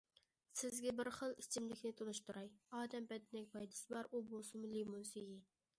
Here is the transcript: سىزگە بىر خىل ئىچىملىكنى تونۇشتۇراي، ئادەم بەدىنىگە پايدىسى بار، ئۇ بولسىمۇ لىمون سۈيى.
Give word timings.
سىزگە 0.61 0.93
بىر 0.99 1.09
خىل 1.17 1.35
ئىچىملىكنى 1.43 1.91
تونۇشتۇراي، 2.01 2.49
ئادەم 2.79 3.09
بەدىنىگە 3.13 3.53
پايدىسى 3.59 3.95
بار، 3.95 4.09
ئۇ 4.15 4.25
بولسىمۇ 4.33 4.73
لىمون 4.77 5.09
سۈيى. 5.15 5.41